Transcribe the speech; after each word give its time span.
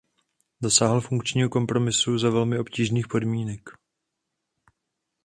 Dosáhl 0.63 1.01
funkčního 1.01 1.49
kompromisu 1.49 2.17
za 2.17 2.29
velmi 2.29 2.59
obtížných 2.59 3.07
podmínek. 3.07 3.69